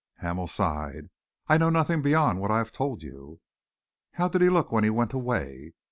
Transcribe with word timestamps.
Hamel 0.17 0.47
sighed. 0.47 1.11
"I 1.47 1.59
know 1.59 1.69
nothing 1.69 2.01
beyond 2.01 2.39
what 2.39 2.49
I 2.49 2.57
have 2.57 2.71
told 2.71 3.03
you." 3.03 3.39
"How 4.13 4.27
did 4.29 4.41
he 4.41 4.49
look 4.49 4.71
when 4.71 4.83
he 4.83 4.89
went 4.89 5.13
away?" 5.13 5.73